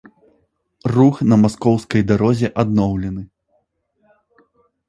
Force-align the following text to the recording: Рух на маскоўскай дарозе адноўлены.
Рух 0.93 1.15
на 1.33 1.37
маскоўскай 1.43 2.01
дарозе 2.13 2.47
адноўлены. 2.65 3.23